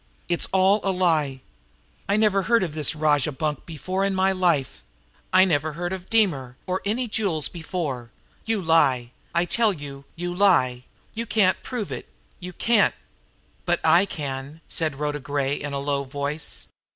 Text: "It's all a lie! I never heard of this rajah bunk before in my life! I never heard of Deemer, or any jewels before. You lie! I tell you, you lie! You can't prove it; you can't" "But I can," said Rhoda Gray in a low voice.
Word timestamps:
"It's 0.27 0.47
all 0.51 0.79
a 0.83 0.89
lie! 0.89 1.41
I 2.09 2.17
never 2.17 2.41
heard 2.41 2.63
of 2.63 2.73
this 2.73 2.95
rajah 2.95 3.33
bunk 3.33 3.67
before 3.67 4.03
in 4.03 4.15
my 4.15 4.31
life! 4.31 4.83
I 5.31 5.45
never 5.45 5.73
heard 5.73 5.93
of 5.93 6.09
Deemer, 6.09 6.57
or 6.65 6.81
any 6.85 7.07
jewels 7.07 7.47
before. 7.49 8.09
You 8.43 8.63
lie! 8.63 9.11
I 9.35 9.45
tell 9.45 9.71
you, 9.71 10.05
you 10.15 10.33
lie! 10.33 10.85
You 11.13 11.27
can't 11.27 11.61
prove 11.61 11.91
it; 11.91 12.09
you 12.39 12.51
can't" 12.51 12.95
"But 13.67 13.79
I 13.83 14.07
can," 14.07 14.61
said 14.67 14.95
Rhoda 14.95 15.19
Gray 15.19 15.53
in 15.53 15.71
a 15.71 15.77
low 15.77 16.03
voice. 16.03 16.65